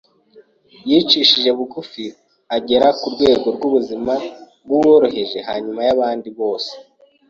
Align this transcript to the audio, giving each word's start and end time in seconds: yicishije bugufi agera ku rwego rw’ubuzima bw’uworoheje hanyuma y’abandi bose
yicishije 0.89 1.49
bugufi 1.57 2.05
agera 2.55 2.87
ku 2.99 3.07
rwego 3.13 3.47
rw’ubuzima 3.55 4.13
bw’uworoheje 4.63 5.39
hanyuma 5.49 5.79
y’abandi 5.87 6.29
bose 6.39 6.71